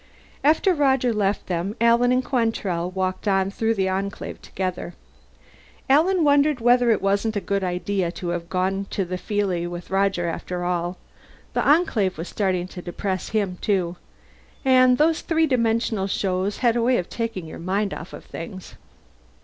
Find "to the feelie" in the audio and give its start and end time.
8.89-9.67